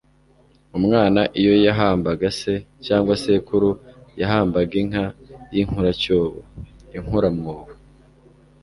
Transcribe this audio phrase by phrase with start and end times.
[0.77, 2.53] Umwana iyo yahambaga se
[2.85, 3.69] cyangwa sekuru
[4.19, 5.05] yahabwaga inka
[5.53, 7.71] y'inkuracyobo(inkuramwobo